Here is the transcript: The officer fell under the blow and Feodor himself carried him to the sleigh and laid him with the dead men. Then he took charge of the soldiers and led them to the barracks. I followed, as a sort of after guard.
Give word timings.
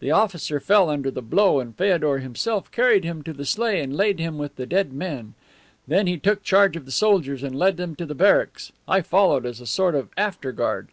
The 0.00 0.10
officer 0.10 0.60
fell 0.60 0.90
under 0.90 1.10
the 1.10 1.22
blow 1.22 1.58
and 1.58 1.74
Feodor 1.74 2.18
himself 2.18 2.70
carried 2.70 3.04
him 3.04 3.22
to 3.22 3.32
the 3.32 3.46
sleigh 3.46 3.80
and 3.80 3.96
laid 3.96 4.18
him 4.20 4.36
with 4.36 4.56
the 4.56 4.66
dead 4.66 4.92
men. 4.92 5.32
Then 5.88 6.06
he 6.06 6.18
took 6.18 6.42
charge 6.42 6.76
of 6.76 6.84
the 6.84 6.92
soldiers 6.92 7.42
and 7.42 7.58
led 7.58 7.78
them 7.78 7.96
to 7.96 8.04
the 8.04 8.14
barracks. 8.14 8.72
I 8.86 9.00
followed, 9.00 9.46
as 9.46 9.62
a 9.62 9.66
sort 9.66 9.94
of 9.94 10.10
after 10.14 10.52
guard. 10.52 10.88